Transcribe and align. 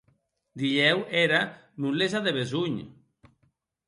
Dilhèu 0.59 0.99
era 1.25 1.41
non 1.85 1.93
les 2.03 2.13
a 2.21 2.21
de 2.29 2.33
besonh? 2.39 2.79